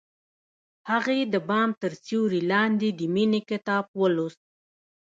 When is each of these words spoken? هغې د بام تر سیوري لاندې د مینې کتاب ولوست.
هغې 0.89 1.19
د 1.33 1.35
بام 1.49 1.69
تر 1.81 1.91
سیوري 2.05 2.41
لاندې 2.51 2.89
د 2.99 3.01
مینې 3.13 3.41
کتاب 3.49 3.85
ولوست. 3.99 4.41